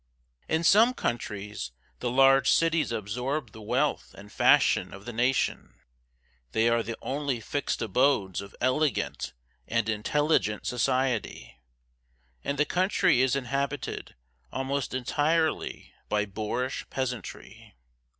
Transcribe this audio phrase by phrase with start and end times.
[0.49, 5.75] In some countries, the large cities absorb the wealth and fashion of the nation;
[6.53, 9.33] they are the only fixed abodes of elegant
[9.67, 11.59] and intelligent society,
[12.43, 14.15] and the country is inhabited
[14.51, 17.75] almost entirely by boorish peasantry.